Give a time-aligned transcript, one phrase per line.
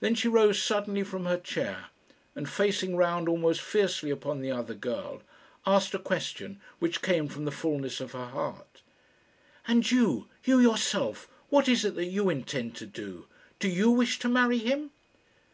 [0.00, 1.86] Then she rose suddenly from her chair,
[2.34, 5.22] and, facing round almost fiercely upon the other girl,
[5.64, 8.82] asked a question, which came from the fulness of her heart,
[9.66, 13.28] "And you you yourself, what is it that you intend to do?
[13.58, 14.90] Do you wish to marry him?"